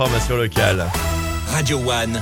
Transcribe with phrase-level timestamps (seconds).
[0.00, 0.86] Formation locale.
[1.52, 2.18] Radio One,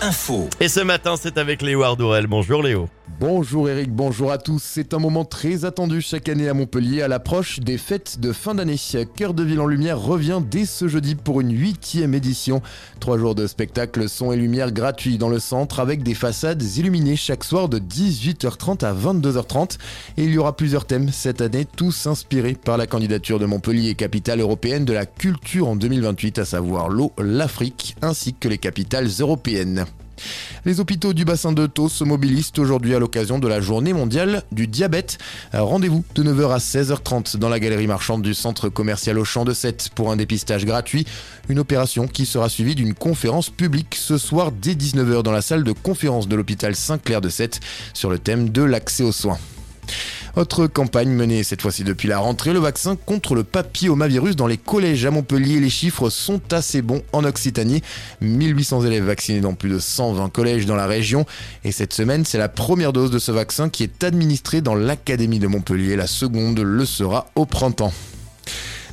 [0.00, 0.48] info.
[0.60, 2.28] Et ce matin, c'est avec Léo Ardourel.
[2.28, 2.88] Bonjour Léo.
[3.18, 4.62] Bonjour Eric, bonjour à tous.
[4.62, 8.54] C'est un moment très attendu chaque année à Montpellier à l'approche des fêtes de fin
[8.54, 8.76] d'année.
[9.16, 12.62] Cœur de Ville en Lumière revient dès ce jeudi pour une huitième édition.
[12.98, 17.16] Trois jours de spectacle, son et lumière gratuits dans le centre avec des façades illuminées
[17.16, 19.78] chaque soir de 18h30 à 22h30.
[20.16, 23.94] Et il y aura plusieurs thèmes cette année, tous inspirés par la candidature de Montpellier,
[23.94, 29.08] capitale européenne de la culture en 2028, à savoir l'eau, l'Afrique ainsi que les capitales
[29.20, 29.86] européennes.
[30.64, 34.42] Les hôpitaux du bassin de Thau se mobilisent aujourd'hui à l'occasion de la journée mondiale
[34.52, 35.18] du diabète.
[35.52, 39.52] Rendez-vous de 9h à 16h30 dans la galerie marchande du centre commercial au Champ de
[39.52, 41.06] Sète pour un dépistage gratuit.
[41.48, 45.64] Une opération qui sera suivie d'une conférence publique ce soir dès 19h dans la salle
[45.64, 47.60] de conférence de l'hôpital Saint-Clair de Sète
[47.94, 49.38] sur le thème de l'accès aux soins.
[50.36, 54.56] Autre campagne menée cette fois-ci depuis la rentrée, le vaccin contre le papillomavirus dans les
[54.56, 55.58] collèges à Montpellier.
[55.58, 57.82] Les chiffres sont assez bons en Occitanie.
[58.20, 61.26] 1800 élèves vaccinés dans plus de 120 collèges dans la région.
[61.64, 65.40] Et cette semaine, c'est la première dose de ce vaccin qui est administrée dans l'Académie
[65.40, 65.96] de Montpellier.
[65.96, 67.92] La seconde le sera au printemps.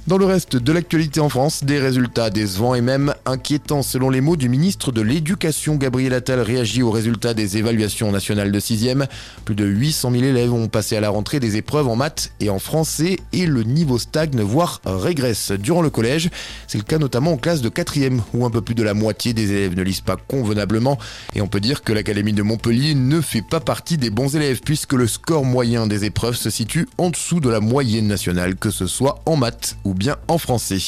[0.07, 4.21] Dans le reste de l'actualité en France, des résultats décevants et même inquiétants selon les
[4.21, 9.05] mots du ministre de l'Éducation Gabriel Attal réagit aux résultats des évaluations nationales de 6e.
[9.43, 12.49] Plus de 800 000 élèves ont passé à la rentrée des épreuves en maths et
[12.49, 16.29] en français et le niveau stagne voire régresse durant le collège.
[16.67, 19.33] C'est le cas notamment en classe de 4e où un peu plus de la moitié
[19.33, 20.97] des élèves ne lisent pas convenablement
[21.35, 24.61] et on peut dire que l'Académie de Montpellier ne fait pas partie des bons élèves
[24.63, 28.71] puisque le score moyen des épreuves se situe en dessous de la moyenne nationale que
[28.71, 30.79] ce soit en maths ou bien en français.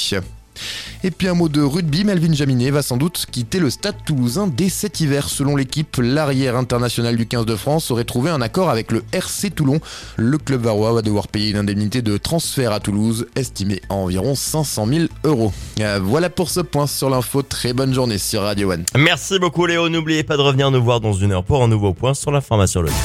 [1.04, 4.48] Et puis un mot de rugby, Melvin Jaminet va sans doute quitter le stade toulousain
[4.48, 5.30] dès cet hiver.
[5.30, 9.52] Selon l'équipe, l'arrière international du 15 de France aurait trouvé un accord avec le RC
[9.52, 9.80] Toulon.
[10.18, 14.36] Le club varois va devoir payer une indemnité de transfert à Toulouse, estimée à environ
[14.36, 15.54] 500 000 euros.
[15.80, 17.42] Euh, voilà pour ce point sur l'info.
[17.44, 18.84] Très bonne journée sur Radio One.
[18.98, 19.88] Merci beaucoup Léo.
[19.88, 22.82] N'oubliez pas de revenir nous voir dans une heure pour un nouveau point sur l'information
[22.82, 22.98] locale.